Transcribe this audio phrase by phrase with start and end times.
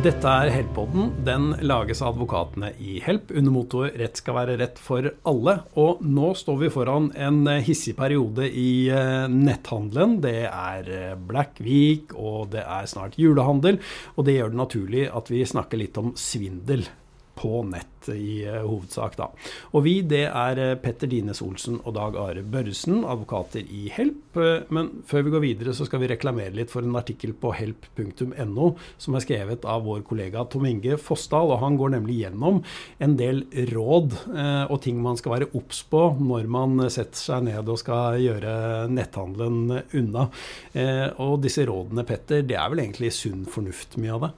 [0.00, 1.10] Dette er Help-podden.
[1.26, 5.58] Den lages av advokatene i Help under mottoet 'Rett skal være rett for alle'.
[5.76, 10.14] Og nå står vi foran en hissig periode i eh, netthandelen.
[10.24, 13.76] Det er eh, Black Week, og det er snart julehandel.
[14.16, 16.88] Og det gjør det naturlig at vi snakker litt om svindel
[17.40, 19.28] på nett i uh, hovedsak, da.
[19.74, 24.36] Og vi, det er uh, Petter Dines Olsen og Dag Are Børresen, advokater i Help.
[24.36, 27.52] Uh, men før vi går videre, så skal vi reklamere litt for en artikkel på
[27.56, 31.54] help.no som er skrevet av vår kollega Tom Inge Fossdal.
[31.54, 32.62] og Han går nemlig gjennom
[33.00, 34.16] en del råd
[34.70, 38.52] og ting man skal være obs på når man setter seg ned og skal gjøre
[38.92, 40.26] netthandelen unna.
[41.22, 44.32] Og disse rådene, Petter, det er vel egentlig sunn fornuft, mye av det?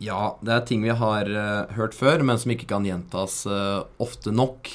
[0.00, 3.84] Ja, det er ting vi har uh, hørt før, men som ikke kan gjentas uh,
[4.00, 4.70] ofte nok.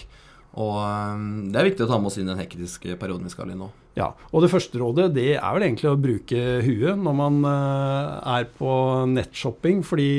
[0.56, 3.52] Og um, det er viktig å ta med oss inn den hektiske perioden vi skal
[3.52, 3.68] i nå.
[3.96, 8.20] Ja, og Det første rådet det er vel egentlig å bruke huet når man uh,
[8.36, 8.72] er på
[9.12, 9.84] nettshopping.
[9.88, 10.10] fordi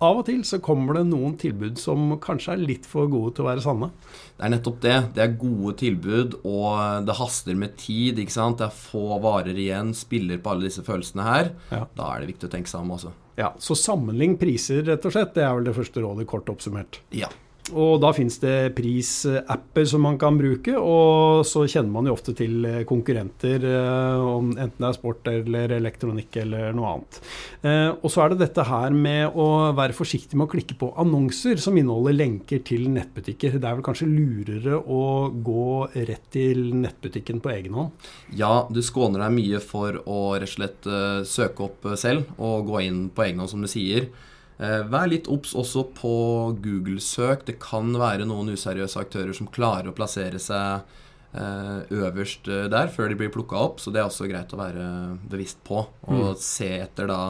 [0.00, 3.44] av og til så kommer det noen tilbud som kanskje er litt for gode til
[3.44, 3.90] å være sanne.
[4.36, 4.96] Det er nettopp det.
[5.16, 8.20] Det er gode tilbud, og det haster med tid.
[8.20, 8.60] ikke sant?
[8.60, 11.54] Det er få varer igjen, spiller på alle disse følelsene her.
[11.72, 11.84] Ja.
[11.96, 13.12] Da er det viktig å tenke seg om også.
[13.36, 15.34] Ja, Så sammenlign priser, rett og slett.
[15.36, 17.00] Det er vel det første rådet, kort oppsummert.
[17.12, 17.28] Ja.
[17.74, 22.34] Og da finnes det prisapper som man kan bruke, og så kjenner man jo ofte
[22.36, 23.64] til konkurrenter,
[24.22, 27.18] om enten det er sport eller elektronikk eller noe annet.
[27.66, 30.92] Eh, og så er det dette her med å være forsiktig med å klikke på
[31.00, 33.58] annonser som inneholder lenker til nettbutikker.
[33.58, 38.08] Det er vel kanskje lurere å gå rett til nettbutikken på egen hånd?
[38.36, 42.70] Ja, du skåner deg mye for å rett og slett eh, søke opp selv og
[42.70, 44.10] gå inn på egen hånd, som du sier.
[44.56, 46.12] Eh, vær litt obs også på
[46.64, 47.44] Google-søk.
[47.48, 50.86] Det kan være noen useriøse aktører som klarer å plassere seg
[51.36, 54.60] eh, øverst eh, der før de blir plukka opp, så det er også greit å
[54.62, 54.86] være
[55.28, 55.84] bevisst på.
[56.08, 56.40] Og mm.
[56.40, 57.20] se etter da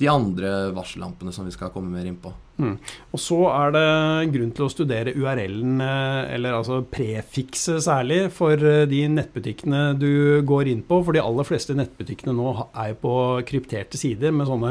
[0.00, 2.30] de andre varsellampene som vi skal komme mer inn på.
[2.62, 2.76] Mm.
[3.14, 3.88] Og så er det
[4.34, 10.82] grunn til å studere URL-en, eller altså prefikset særlig, for de nettbutikkene du går inn
[10.86, 11.04] på.
[11.06, 12.48] For de aller fleste nettbutikkene nå
[12.82, 13.14] er på
[13.48, 14.70] krypterte sider med sånne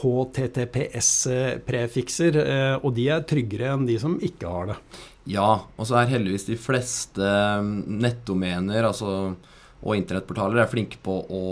[0.00, 2.32] HTTPS-prefikser,
[2.78, 4.78] og de er tryggere enn de som ikke har det.
[5.28, 7.28] Ja, og så er heldigvis de fleste
[7.62, 9.34] nettdomener, altså
[9.82, 11.42] og internettportaler er flinke på å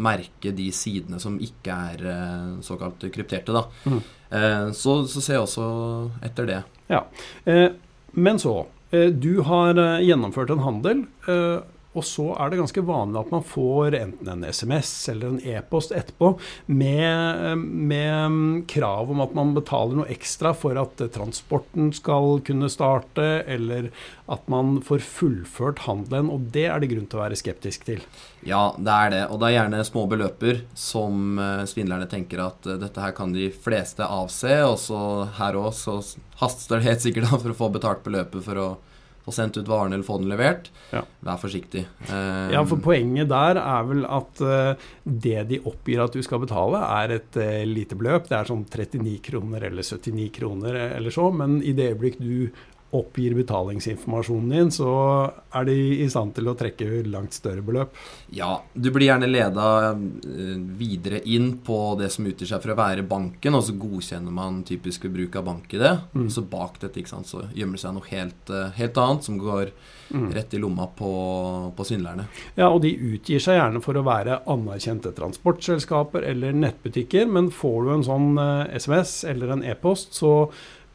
[0.00, 3.54] merke de sidene som ikke er eh, såkalt krypterte.
[3.54, 3.66] Da.
[3.84, 4.02] Mm.
[4.72, 5.64] Så, så, ser jeg også
[6.24, 6.60] etter det.
[6.88, 7.02] Ja,
[7.44, 7.66] eh,
[8.12, 8.62] Men så.
[8.92, 11.02] Du har gjennomført en handel.
[11.92, 15.92] Og så er det ganske vanlig at man får enten en SMS eller en e-post
[15.92, 16.30] etterpå
[16.72, 18.38] med, med,
[18.72, 23.90] krav om at man betaler noe ekstra for at transporten skal kunne starte, eller
[24.32, 26.30] at man får fullført handelen.
[26.32, 28.00] Og det er det grunn til å være skeptisk til.
[28.48, 29.22] Ja, det er det.
[29.28, 33.34] Og det er gjerne små beløper som eh, svindlerne tenker at eh, dette her kan
[33.36, 34.54] de fleste avse.
[34.64, 35.02] Og så
[35.36, 36.00] her òg så
[36.40, 38.70] haster det helt sikkert for å få betalt beløpet for å
[39.22, 40.70] få sendt ut varen eller få den levert.
[40.90, 41.04] Ja.
[41.22, 41.84] Vær forsiktig.
[42.08, 46.80] ja, for poenget der er vel at uh, det de oppgir at du skal betale,
[47.02, 48.26] er et uh, lite beløp.
[48.30, 52.50] Det er sånn 39 kroner eller 79 kroner eller så, men i det øyeblikk du
[52.92, 54.90] oppgir betalingsinformasjonen din, så
[55.56, 57.94] er de i stand til å trekke langt større beløp.
[58.36, 62.76] Ja, du blir gjerne leda eh, videre inn på det som utgir seg for å
[62.76, 65.86] være banken, og så godkjenner man typisk ved bruk av bank-ID.
[66.12, 66.26] Mm.
[66.32, 69.40] Så bak dette ikke sant, så gjemmer det seg noe helt, eh, helt annet som
[69.40, 69.72] går
[70.12, 70.28] mm.
[70.36, 71.14] rett i lomma på,
[71.72, 72.28] på svindlerne.
[72.60, 77.80] Ja, og de utgir seg gjerne for å være anerkjente transportselskaper eller nettbutikker, men får
[77.88, 78.30] du en sånn
[78.68, 80.34] SMS eh, eller en e-post, så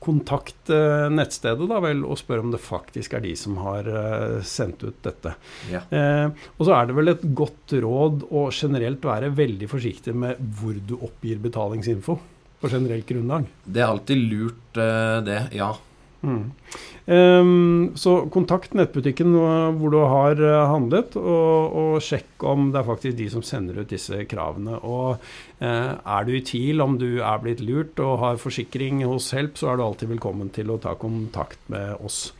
[0.03, 4.39] kontakt eh, nettstedet da vel, og spør om det faktisk er de som har uh,
[4.45, 5.33] sendt ut dette.
[5.71, 5.83] Ja.
[5.89, 6.27] Eh,
[6.57, 10.77] og så er det vel et godt råd å generelt være veldig forsiktig med hvor
[10.77, 12.17] du oppgir betalingsinfo
[12.61, 13.49] på generelt grunnlag.
[13.65, 15.41] Det er alltid lurt, uh, det.
[15.57, 15.73] Ja.
[16.27, 16.51] Mm.
[17.07, 22.89] Um, så kontakt nettbutikken hvor du har eh, handlet, og, og, sjekk om det er
[22.89, 24.75] faktisk de som sender ut disse kravene.
[24.83, 25.15] Og
[25.61, 29.55] uh, er du i tvil om du er blitt lurt og har forsikring hos Help,
[29.55, 32.33] så er du alltid velkommen til å ta kontakt med oss.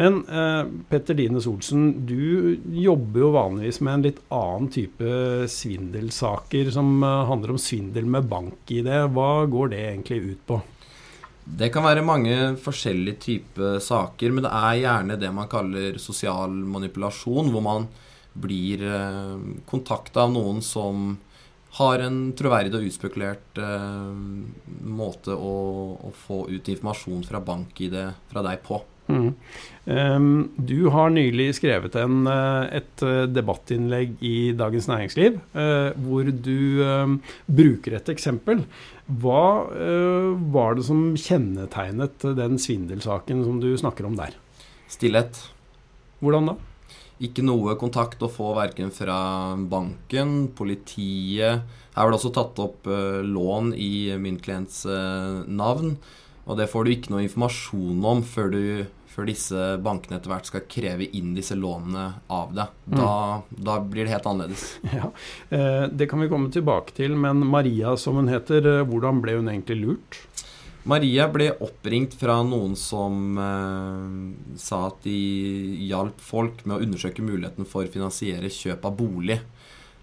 [0.00, 6.72] Men uh, Petter Dines Olsen, du jobber jo vanligvis med en litt annen type svindelsaker
[6.72, 8.88] som handler om svindel med bank-ID.
[9.12, 10.64] Hva går det egentlig ut på?
[11.44, 16.50] Det kan være mange forskjellige typer saker, men det er gjerne det man kaller sosial
[16.50, 17.86] manipulasjon, hvor man
[18.34, 21.12] blir eh, kontakta av noen som
[21.78, 24.10] har en troverdig og utspekulert eh,
[24.94, 25.54] måte å,
[25.98, 27.96] å, få ut informasjon fra bank-ID
[28.30, 28.80] fra deg på.
[29.04, 29.34] Mm.
[29.84, 36.30] Um, du har nylig skrevet en, eh, et eh, debattinnlegg i Dagens Næringsliv uh, hvor
[36.32, 38.64] du um, bruker et eksempel.
[39.04, 44.36] Hva uh, var det som kjennetegnet den svindelsaken som du snakker om der?
[44.88, 45.42] Stillhet.
[46.24, 46.54] Hvordan da?
[47.24, 51.62] Ikke noe kontakt å få verken fra banken, politiet
[51.94, 55.98] Her var det også tatt opp uh, lån i min klients navn.
[56.44, 58.64] Og det får du ikke noe informasjon om før, du,
[59.14, 62.72] før disse bankene etter hvert skal kreve inn disse lånene av deg.
[62.88, 62.96] Mm.
[62.98, 63.64] Da, mm.
[63.68, 64.68] da, blir det helt annerledes.
[64.98, 65.10] Ja,
[65.54, 69.38] eh, Det kan vi komme tilbake til, men Maria som hun heter, eh, hvordan ble
[69.38, 70.20] hun egentlig lurt?
[70.84, 75.16] Maria ble oppringt fra noen som eh, sa at de
[75.88, 79.38] hjalp folk med å undersøke muligheten for å finansiere kjøp av bolig.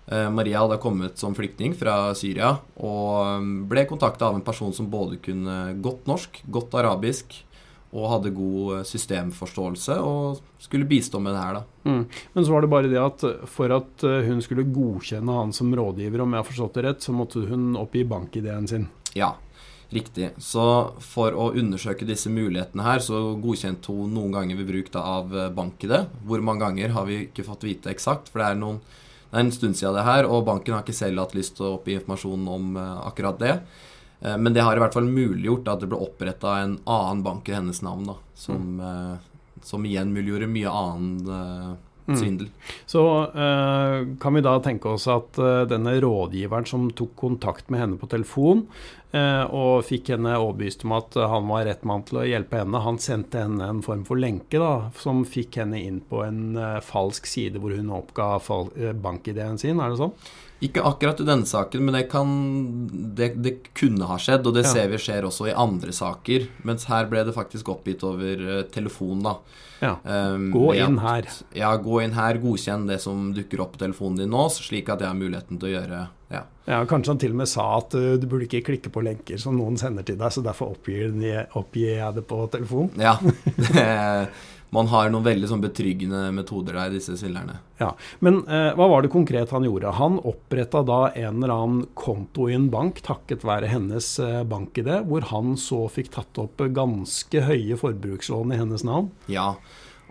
[0.08, 4.74] Eh, Maria hadde kommet som flyktning fra Syria og um, ble kontakta av en person
[4.74, 7.38] som både kunne godt norsk, godt arabisk
[7.92, 11.60] og hadde god eh, systemforståelse og skulle bistå med det her.
[11.60, 11.90] da.
[11.90, 12.04] Mm.
[12.34, 15.74] Men så var det bare det at for at eh, hun skulle godkjenne han som
[15.76, 18.88] rådgiver, om jeg har forstått det rett, så måtte hun oppgi bankideen sin?
[19.18, 19.34] Ja,
[19.92, 20.32] riktig.
[20.40, 20.64] Så
[21.04, 25.98] for å undersøke disse mulighetene her, så godkjente hun noen ganger ved bruk av BankID.
[26.28, 28.84] Hvor mange ganger har vi ikke fått vite eksakt, for det er noen
[29.32, 31.64] det er en stund siden det her, og banken har ikke selv hatt lyst til
[31.64, 33.54] å oppgi informasjon om akkurat det.
[34.26, 37.50] Uh, men det har i hvert fall muliggjort at det ble oppretta en annen bank
[37.50, 42.18] i hennes navn, da, som, uh, som igjen muliggjorde mye annen Mm.
[42.18, 42.48] svindel.
[42.90, 45.38] Så uh, kan vi da tenke oss at
[45.70, 48.66] denne rådgiveren som tok kontakt med henne på telefon,
[49.14, 52.98] og fikk henne overbevist om at han var rett mann til å hjelpe henne, han
[53.00, 56.56] sendte henne en form for lenke da, som fikk henne inn på en
[56.88, 58.34] falsk side hvor hun oppga
[59.04, 60.16] bankideen sin, er det sånn?
[60.62, 62.32] Ikke akkurat i denne saken, men det, kan,
[63.18, 64.46] det, det kunne ha skjedd.
[64.46, 64.76] Og det ja.
[64.76, 66.46] ser vi skjer også i andre saker.
[66.68, 69.40] Mens her ble det faktisk oppgitt over telefon, da.
[69.82, 69.96] Ja.
[70.04, 71.26] Um, gå inn her.
[71.58, 75.02] Ja, gå inn her, godkjenn det som dukker opp på telefonen din nå, slik at
[75.02, 76.44] jeg har muligheten til å gjøre ja.
[76.70, 79.42] ja kanskje han til og med sa at uh, du burde ikke klikke på lenker
[79.42, 81.10] som noen sender til deg, så derfor oppgir,
[81.98, 82.94] jeg det på telefon.
[83.02, 83.18] Ja,
[84.72, 87.58] man har noen veldig sånn betryggende metoder der, disse svindlerne.
[87.82, 87.92] Ja,
[88.24, 89.92] Men eh, hva var det konkret han gjorde?
[89.98, 95.02] Han oppretta da en eller annen konto i en bank takket være hennes eh, bankidé,
[95.08, 99.12] hvor han så fikk tatt opp ganske høye forbrukslån i hennes navn?
[99.32, 99.58] Ja,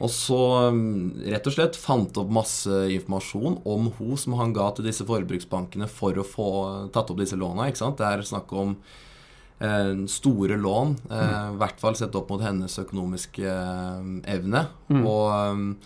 [0.00, 0.40] og så
[0.72, 5.04] mm, rett og slett fant opp masse informasjon om hun som han ga til disse
[5.08, 6.50] forbruksbankene for å få
[6.92, 7.68] tatt opp disse låna.
[7.68, 8.00] ikke sant?
[8.00, 8.76] Det er snakk om
[10.08, 11.54] store lån, eh, mm.
[11.54, 14.66] i hvert fall sett opp mot hennes økonomiske eh, evne.
[14.88, 15.02] Mm.
[15.04, 15.76] Og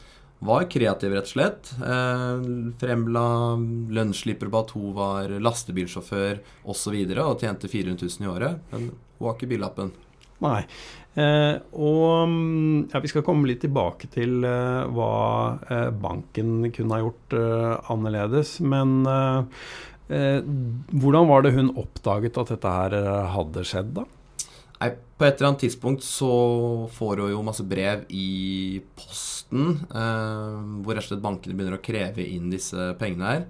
[0.45, 1.71] var kreativ, rett og slett.
[2.81, 3.23] fremla
[3.97, 6.69] lønnsslipper på at hun var lastebilsjåfør osv.
[6.69, 8.61] Og, så videre, og tjente 400 000 i året.
[8.75, 9.95] Men hun har ikke billappen.
[10.45, 10.61] Nei.
[11.15, 15.15] Eh, og mm, ja, Vi skal komme litt tilbake til eh, hva
[15.71, 17.39] eh, banken kunne ha gjort
[17.95, 18.59] annerledes.
[18.61, 19.45] Men Eh,
[20.09, 24.05] hvordan var det hun oppdaget at dette her eh, hadde skjedd, da?
[24.83, 26.31] Nei, På et eller annet tidspunkt så
[26.93, 31.85] får hun jo masse brev i posten, eh, hvor rett og slett bankene begynner å
[31.85, 33.47] kreve inn disse pengene her.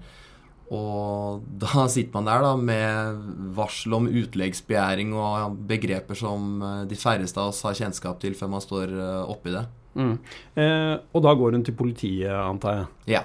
[0.75, 3.23] Og da sitter man der da med
[3.57, 8.55] varsel om utleggsbegjæring og begreper som eh, de færreste av oss har kjennskap til før
[8.55, 9.65] man står oppi det.
[9.95, 10.15] Mm.
[10.59, 12.87] Eh, og da går hun til politiet, antar jeg?
[13.15, 13.23] Ja.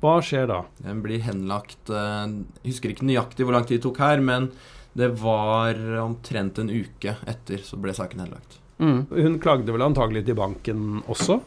[0.00, 0.62] Hva skjer da?
[0.80, 2.26] Den blir henlagt eh,
[2.62, 4.50] Jeg husker ikke nøyaktig hvor lang tid det tok her, men
[4.96, 8.56] det var omtrent en uke etter så ble saken henlagt.
[8.80, 9.04] Mm.
[9.12, 11.38] Hun klagde vel antagelig til banken også?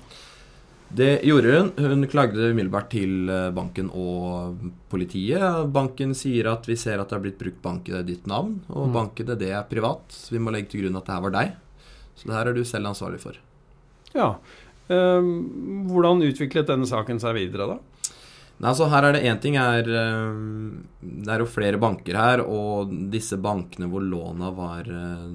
[0.93, 1.69] Det gjorde hun.
[1.81, 4.59] Hun klagde umiddelbart til eh, banken og
[4.93, 5.63] politiet.
[5.73, 8.91] Banken sier at vi ser at det har blitt brukt bank i ditt navn, og
[8.91, 8.93] mm.
[8.93, 10.05] banken det er privat.
[10.13, 11.55] Så vi må legge til grunn at det her var deg.
[12.13, 13.39] Så det her er du selv ansvarlig for.
[14.13, 14.35] Ja.
[14.91, 17.92] Um, hvordan utviklet denne saken seg videre, da?
[18.61, 20.35] Nei, altså her er det én ting er eh,
[21.01, 25.25] Det er jo flere banker her, og disse bankene hvor låna var eh,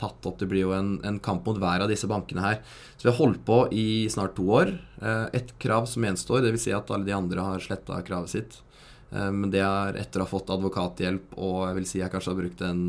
[0.00, 2.62] tatt opp Det blir jo en, en, kamp mot hver av disse bankene her.
[2.96, 4.72] Så vi har holdt på i snart to år.
[5.02, 6.68] Eh, ett krav som gjenstår, dvs.
[6.68, 8.62] Si at alle de andre har sletta kravet sitt.
[9.08, 12.36] Men det er etter å ha fått advokathjelp, og jeg vil si jeg kanskje har
[12.42, 12.82] brukt en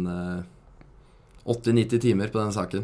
[1.47, 2.83] 80-90 timer på den saken.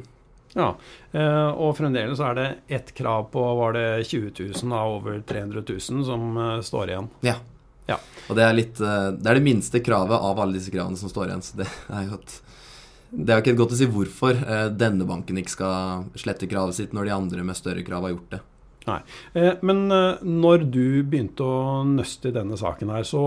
[0.55, 0.69] Ja,
[1.11, 2.47] eh, og fremdeles er det
[2.77, 4.31] ett krav på var det 20
[4.63, 7.09] 000 av over 300 000 som eh, står igjen.
[7.27, 7.35] Ja.
[7.89, 7.97] ja.
[8.29, 11.11] Og det er, litt, eh, det er det minste kravet av alle disse kravene som
[11.11, 11.43] står igjen.
[11.43, 12.37] Så det er jo et
[13.15, 14.39] det er jo ikke godt å si hvorfor
[14.75, 18.33] denne banken ikke skal slette kravet sitt når de andre med større krav har gjort
[18.33, 18.39] det.
[18.89, 18.97] Nei,
[19.63, 19.85] Men
[20.41, 23.21] når du begynte å nøste i denne saken her, så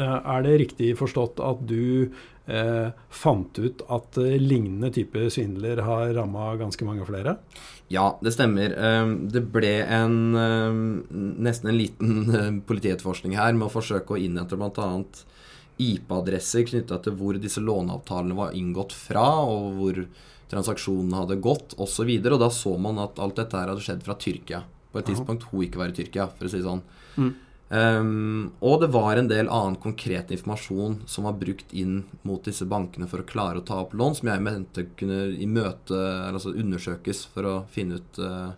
[0.00, 2.10] Er det riktig forstått at du
[2.46, 7.36] eh, fant ut at eh, lignende type svindler har ramma ganske mange flere?
[7.92, 8.72] Ja, det stemmer.
[9.30, 10.16] Det ble en,
[11.44, 14.88] nesten en liten politietterforskning her med å forsøke å innhente bl.a.
[15.76, 20.00] IP-adresser knytta til hvor disse låneavtalene var inngått fra, og hvor
[20.50, 22.06] transaksjonene hadde gått, osv.
[22.06, 24.62] Og, så og da så man at alt dette her hadde skjedd fra Tyrkia.
[24.92, 26.84] På et tidspunkt hun ikke var i Tyrkia, for å si det sånn.
[27.18, 27.32] Mm.
[27.74, 32.66] Um, og det var en del annen konkret informasjon som var brukt inn mot disse
[32.70, 36.52] bankene for å klare å ta opp lån, som jeg mente kunne i møte, altså
[36.54, 38.52] undersøkes for å finne ut uh,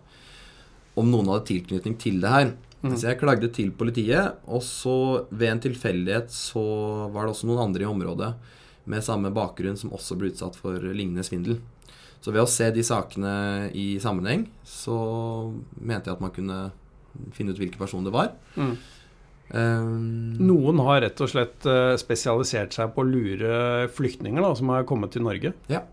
[0.99, 2.51] om noen hadde tilknytning til det her.
[2.83, 2.93] Mm.
[2.93, 4.97] Så jeg klagde til politiet, og så
[5.31, 6.65] ved en tilfeldighet så
[7.13, 8.29] var det også noen andre i området
[8.87, 11.57] med samme bakgrunn som også ble utsatt for lignende svindel.
[12.21, 13.33] Så ved å se de sakene
[13.77, 14.97] i sammenheng, så
[15.79, 16.59] mente jeg at man kunne
[17.33, 18.35] finne ut hvilken person det var.
[18.57, 18.77] Mm.
[19.47, 24.73] Um, Noen har rett og slett eh, spesialisert seg på å lure flyktninger da, som
[24.73, 25.53] har kommet til Norge?
[25.71, 25.85] Ja.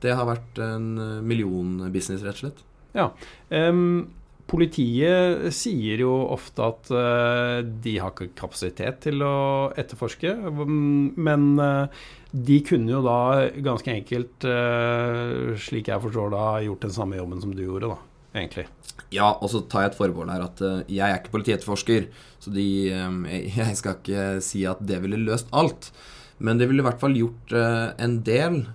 [0.00, 2.62] Det har vært en eh, millionbusiness, rett og slett.
[2.96, 3.10] Ja.
[3.52, 4.08] Um,
[4.48, 9.36] politiet sier jo ofte at uh, de har ikke kapasitet til å
[9.76, 11.90] etterforske, men uh,
[12.30, 17.42] de kunne jo da ganske enkelt, uh, slik jeg forstår da, gjort den samme jobben
[17.42, 17.98] som du gjorde, da,
[18.36, 18.66] egentlig.
[19.14, 22.08] Ja, og så tar jeg et forbehold her at uh, jeg er ikke politietterforsker,
[22.42, 22.66] så de,
[22.96, 23.22] um,
[23.60, 25.92] jeg skal ikke si at det ville løst alt.
[26.38, 28.66] Men det ville i hvert fall gjort uh, en del.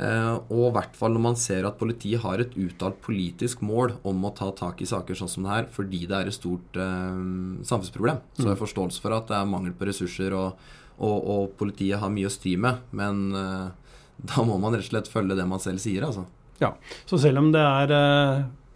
[0.00, 4.22] Og i hvert fall når man ser at politiet har et uttalt politisk mål om
[4.24, 6.78] å ta tak i saker sånn som det her, fordi det er et stort
[7.68, 8.22] samfunnsproblem.
[8.32, 10.56] Så jeg har forståelse for at det er mangel på ressurser, og,
[10.96, 12.80] og, og politiet har mye å stri med.
[12.96, 13.20] Men
[14.32, 16.24] da må man rett og slett følge det man selv sier, altså.
[16.64, 16.72] Ja,
[17.04, 17.92] Så selv om det er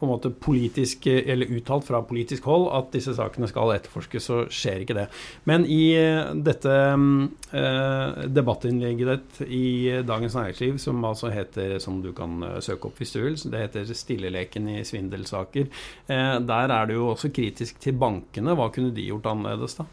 [0.05, 4.41] på en måte politisk, eller uttalt fra politisk hold at disse sakene skal etterforskes, så
[4.53, 5.07] skjer ikke det.
[5.49, 9.67] Men i eh, dette eh, debattinnlegget ditt i
[10.07, 13.65] Dagens Næringsliv, som altså heter, som du kan eh, søke opp hvis du vil, det
[13.67, 15.69] heter 'Stilleleken i svindelsaker',
[16.07, 18.55] eh, der er du jo også kritisk til bankene.
[18.55, 19.89] Hva kunne de gjort annerledes da?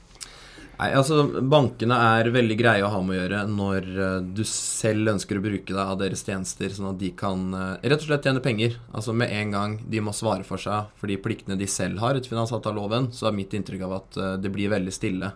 [0.82, 5.12] Nei, altså Bankene er veldig greie å ha med å gjøre når uh, du selv
[5.14, 8.26] ønsker å bruke deg av deres tjenester, sånn at de kan uh, rett og slett
[8.26, 8.80] tjene penger.
[8.90, 12.18] Altså Med en gang de må svare for seg for de pliktene de selv har
[12.18, 15.32] etter finansavtaleloven, så er mitt inntrykk av at uh, det blir veldig stille.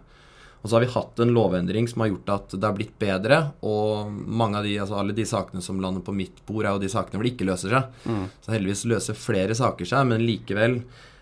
[0.63, 3.43] Og så har vi hatt en lovendring som har gjort at det har blitt bedre.
[3.69, 6.81] Og mange av de, altså alle de sakene som lander på mitt bord, er jo
[6.81, 7.99] de sakene hvor det ikke løser seg.
[8.09, 8.23] Mm.
[8.41, 11.13] Så heldigvis løser flere saker seg, men likevel Eh,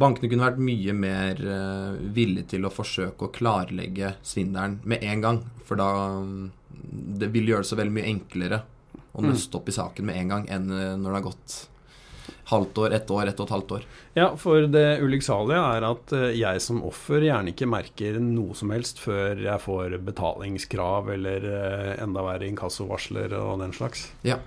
[0.00, 5.24] bankene kunne vært mye mer eh, villige til å forsøke å klarlegge svindelen med en
[5.26, 5.44] gang.
[5.68, 5.90] For da
[6.22, 6.50] mm,
[7.20, 8.62] Det vil gjøre det så veldig mye enklere
[9.12, 9.30] å mm.
[9.30, 11.56] nøste opp i saken med en gang enn eh, når det har gått
[12.46, 13.86] halvt år, ett år, ett og et halvt år.
[14.14, 19.02] Ja, for det ulykksalige er at jeg som offer gjerne ikke merker noe som helst
[19.02, 21.48] før jeg får betalingskrav eller
[21.98, 24.08] enda verre inkassovarsler og den slags.
[24.26, 24.38] Ja.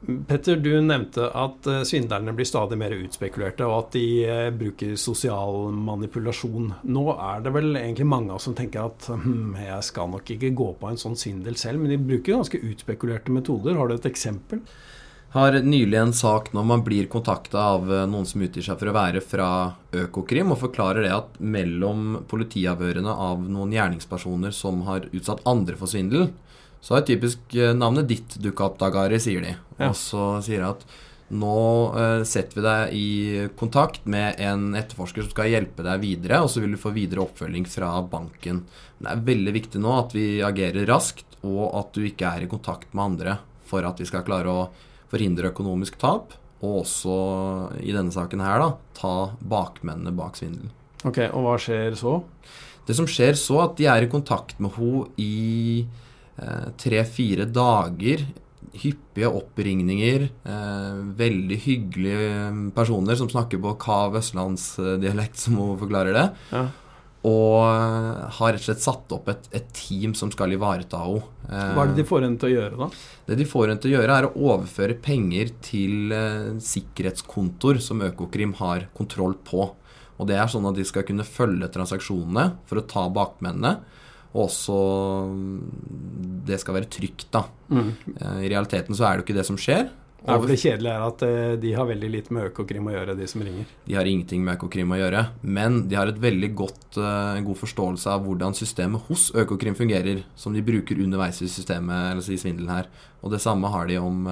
[0.00, 4.94] Petter, du nevnte at uh, svindlerne blir stadig mer utspekulerte, og at de uh, bruker
[5.00, 6.70] sosial manipulasjon.
[6.88, 10.32] Nå er det vel egentlig mange av oss som tenker at hm, jeg skal nok
[10.36, 13.76] ikke gå på en sånn svindel selv, men de bruker ganske utspekulerte metoder.
[13.76, 14.64] Har du et eksempel?
[15.30, 18.90] Har nylig en sak når man blir kontakta av eh, noen som utgir seg for
[18.90, 19.50] å være fra
[19.94, 25.92] Økokrim, og forklarer det at mellom politiavhørene av noen gjerningspersoner som har utsatt andre for
[25.92, 26.32] svindel,
[26.80, 29.54] så har typisk eh, navnet ditt dukka opp, Dagari, sier de.
[29.76, 29.90] Ja.
[29.90, 30.84] Og så sier de at
[31.30, 31.58] nå
[31.94, 33.10] uh, setter vi deg i
[33.58, 37.22] kontakt med en etterforsker som skal hjelpe deg videre, og så vil du få videre
[37.22, 38.64] oppfølging fra banken.
[38.98, 42.44] Men det er veldig viktig nå at vi agerer raskt, og at du ikke er
[42.44, 43.38] i kontakt med andre
[43.70, 44.66] for at vi skal klare å
[45.12, 47.14] forhindre økonomisk tap, og også
[47.78, 50.74] i denne saken her, da, ta bakmennene bak svindelen.
[51.06, 52.18] Ok, Og hva skjer så?
[52.84, 55.30] Det som skjer så, at de er i kontakt med henne i
[55.86, 56.08] Eh,
[56.80, 58.24] tre-fire dager.
[58.80, 60.28] Hyppige oppringninger.
[60.46, 66.28] Eh, veldig hyggelige personer som snakker på kav østlandsdialekt, som hun forklarer det.
[66.54, 66.68] Ja.
[67.26, 71.26] Og eh, har rett og slett satt opp et, et team som skal ivareta henne.
[71.50, 72.88] Hva er det de får henne til å gjøre, da?
[73.26, 78.06] Det de får henne til å gjøre, er å overføre penger til eh, sikkerhetskontor som
[78.06, 79.72] Økokrim har kontroll på.
[80.20, 83.80] Og det er sånn at de skal kunne følge transaksjonene for å ta bakmennene.
[84.30, 84.76] Og også
[85.30, 85.56] mm,
[86.46, 87.44] det skal være trygt, da.
[87.70, 87.90] Mm.
[88.14, 89.90] Eh, I realiteten så er det jo ikke det som skjer.
[90.20, 93.16] Ja, for Det kjedelige er at eh, de har veldig litt med Økokrim å gjøre,
[93.18, 93.68] de som ringer.
[93.86, 97.46] De har ingenting med Økokrim å gjøre, men de har et veldig godt, eh, en
[97.46, 102.22] god forståelse av hvordan systemet hos Økokrim fungerer, som de bruker underveis i systemet, eller
[102.30, 102.90] i svindelen her.
[103.24, 104.22] Og det samme har de om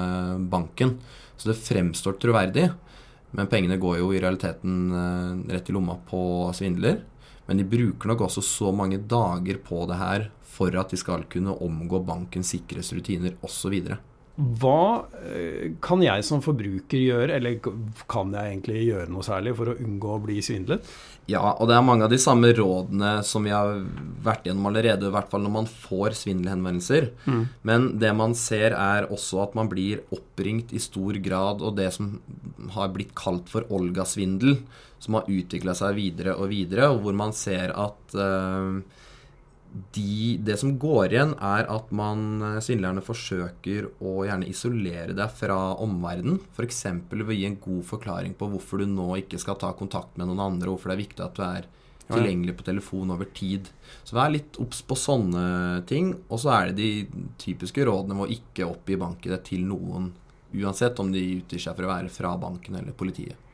[0.49, 0.99] banken.
[1.39, 2.71] Så det fremstår troverdig,
[3.37, 6.21] men pengene går jo i realiteten rett i lomma på
[6.57, 7.03] svindler.
[7.49, 11.25] Men de bruker nok også så mange dager på det her for at de skal
[11.33, 13.79] kunne omgå bankens sikkerhetsrutiner osv.
[14.39, 17.57] Hva eh, kan jeg som forbruker gjøre, eller
[18.07, 20.87] kan jeg egentlig gjøre noe særlig for å unngå å bli svindlet?
[21.29, 23.83] Ja, og det er mange av de samme rådene som vi har
[24.25, 27.11] vært gjennom allerede, i hvert fall når man får svindelhenvendelser.
[27.27, 27.43] Mm.
[27.67, 31.91] Men det man ser, er også at man blir oppringt i stor grad, og det
[31.99, 32.15] som
[32.77, 34.61] har blitt kalt for Olga-svindel,
[35.03, 38.79] som har utvikla seg videre og videre, og hvor man ser at uh,
[39.95, 45.35] de, det som går igjen, er at man eh, svindlerne forsøker å gjerne isolere deg
[45.35, 46.41] fra omverdenen.
[46.55, 46.85] F.eks.
[47.11, 50.31] ved å gi en god forklaring på hvorfor du nå ikke skal ta kontakt med
[50.31, 51.69] noen andre, hvorfor det er viktig at du er
[52.09, 53.69] tilgjengelig på telefon over tid.
[54.05, 56.15] Så vær litt obs på sånne ting.
[56.29, 60.13] Og så er det de typiske rådene med å ikke oppgi bank-ID til noen,
[60.57, 63.48] uansett om de utgir seg for å være fra banken eller politiet.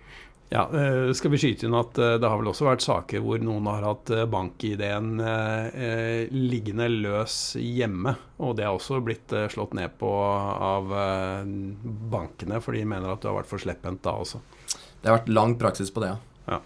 [0.49, 3.41] Ja, eh, skal vi skyte inn at eh, Det har vel også vært saker hvor
[3.43, 5.17] noen har hatt eh, bank-ID-en
[6.35, 8.15] liggende løs hjemme.
[8.45, 10.93] Og det har også blitt slått ned på av
[12.13, 14.43] bankene, for de mener at du har vært for slepphendt da også.
[15.01, 16.21] Det har vært lang praksis på det, ja.
[16.45, 16.59] Ja.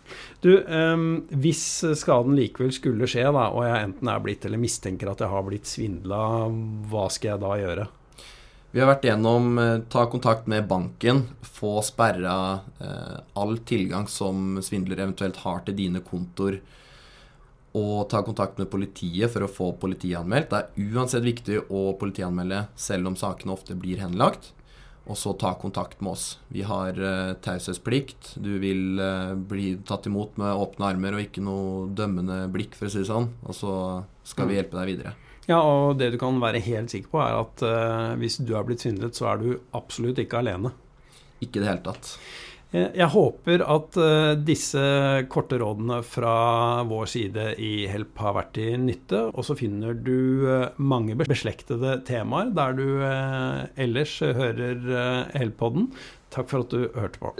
[0.42, 1.04] Du, um,
[1.38, 1.62] hvis
[2.00, 5.44] skaden likevel skulle skje, da, og jeg enten er blitt eller mistenker at jeg har
[5.46, 6.22] blitt svindla,
[6.90, 7.86] hva skal jeg da gjøre?
[8.70, 12.34] Vi har vært gjennom eh, ta kontakt med banken, få sperra
[12.84, 16.58] eh, all tilgang som svindler eventuelt har til dine kontoer,
[17.78, 20.52] og ta kontakt med politiet for å få politianmeldt.
[20.52, 24.52] Det er uansett viktig å politianmelde selv om sakene ofte blir henlagt.
[25.08, 26.26] Og så ta kontakt med oss.
[26.52, 28.34] Vi har eh, taushetsplikt.
[28.44, 32.90] Du vil eh, bli tatt imot med åpne armer og ikke noe dømmende blikk, for
[32.90, 33.30] å si det sånn.
[33.48, 33.72] Og så
[34.28, 34.60] skal vi mm.
[34.60, 35.14] hjelpe deg videre.
[35.48, 38.66] Ja, og det du kan være helt sikker på, er at uh, hvis du er
[38.68, 40.74] blitt svindlet, så er du absolutt ikke alene.
[41.40, 42.10] Ikke i det hele tatt.
[42.68, 44.82] Eh, jeg håper at uh, disse
[45.32, 46.34] korte rådene fra
[46.88, 49.22] vår side i Help har vært til nytte.
[49.32, 52.86] Og så finner du uh, mange beslektede temaer der du
[53.80, 54.84] ellers hører
[55.32, 55.88] Help-podden.
[56.34, 57.32] Takk for at du hørte på.